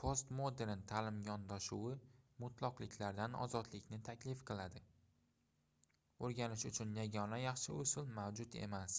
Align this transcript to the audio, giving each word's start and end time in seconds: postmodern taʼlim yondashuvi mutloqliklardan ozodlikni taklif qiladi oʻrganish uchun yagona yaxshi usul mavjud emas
postmodern 0.00 0.82
taʼlim 0.90 1.20
yondashuvi 1.28 1.92
mutloqliklardan 2.44 3.38
ozodlikni 3.46 3.98
taklif 4.10 4.42
qiladi 4.50 4.82
oʻrganish 6.28 6.64
uchun 6.72 6.94
yagona 7.02 7.38
yaxshi 7.46 7.78
usul 7.84 8.10
mavjud 8.20 8.58
emas 8.68 8.98